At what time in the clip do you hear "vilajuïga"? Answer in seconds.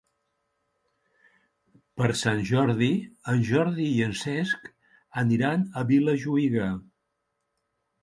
5.97-6.77